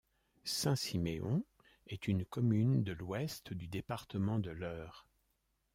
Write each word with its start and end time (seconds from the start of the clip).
Saint-Siméon 0.45 1.43
est 1.85 2.07
une 2.07 2.25
commune 2.25 2.81
de 2.83 2.91
l'Ouest 2.93 3.53
du 3.53 3.67
département 3.67 4.39
de 4.39 4.49
l'Eure. 4.49 5.07